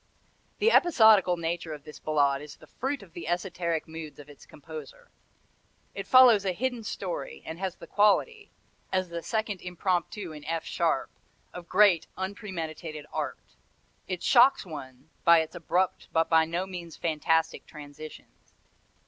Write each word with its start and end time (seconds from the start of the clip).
The 0.57 0.71
episodical 0.71 1.37
nature 1.37 1.75
of 1.75 1.83
this 1.83 1.99
Ballade 1.99 2.41
is 2.41 2.55
the 2.55 2.65
fruit 2.65 3.03
of 3.03 3.13
the 3.13 3.27
esoteric 3.27 3.87
moods 3.87 4.17
of 4.17 4.29
its 4.31 4.47
composer. 4.47 5.11
It 5.93 6.07
follows 6.07 6.43
a 6.43 6.53
hidden 6.53 6.83
story, 6.83 7.43
and 7.45 7.59
has 7.59 7.75
the 7.75 7.85
quality 7.85 8.49
as 8.91 9.09
the 9.09 9.21
second 9.21 9.61
Impromptu 9.61 10.31
in 10.31 10.43
F 10.45 10.65
sharp 10.65 11.11
of 11.53 11.69
great, 11.69 12.07
unpremeditated 12.17 13.05
art. 13.13 13.53
It 14.07 14.23
shocks 14.23 14.65
one 14.65 15.11
by 15.23 15.41
its 15.41 15.53
abrupt 15.53 16.07
but 16.11 16.27
by 16.31 16.45
no 16.45 16.65
means 16.65 16.97
fantastic 16.97 17.67
transitions. 17.67 18.53